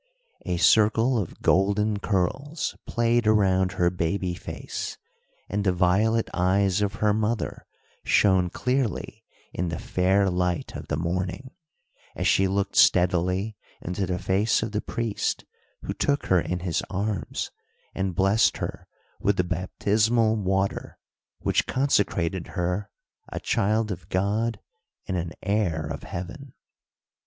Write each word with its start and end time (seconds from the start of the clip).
A 0.47 0.57
circle 0.57 1.15
of 1.19 1.43
golden 1.43 1.99
curls 1.99 2.75
played 2.87 3.27
around 3.27 3.73
her 3.73 3.91
baby 3.91 4.33
face, 4.33 4.97
and 5.47 5.63
the 5.63 5.71
violet 5.71 6.27
eyes 6.33 6.81
of 6.81 6.95
her 6.95 7.13
mother 7.13 7.67
shone 8.03 8.49
clearly 8.49 9.23
in 9.53 9.69
the 9.69 9.77
fair 9.77 10.27
light 10.27 10.75
of 10.75 10.87
the 10.87 10.97
morning, 10.97 11.51
as 12.15 12.25
she 12.27 12.47
looked 12.47 12.75
steadily 12.75 13.55
into 13.79 14.07
the 14.07 14.17
face 14.17 14.63
of 14.63 14.71
the 14.71 14.81
priest 14.81 15.45
who 15.83 15.93
took 15.93 16.25
her 16.25 16.39
in 16.41 16.61
his 16.61 16.81
arms 16.89 17.51
and 17.93 18.15
blessed 18.15 18.57
her 18.57 18.87
with 19.19 19.37
the 19.37 19.43
baptismal 19.43 20.35
water 20.35 20.97
which 21.41 21.67
consecrated 21.67 22.47
her 22.57 22.89
"a 23.31 23.39
child 23.39 23.91
of 23.91 24.09
God 24.09 24.59
and 25.07 25.15
an 25.15 25.33
heir 25.43 25.85
of 25.85 26.01
heaven." 26.01 26.55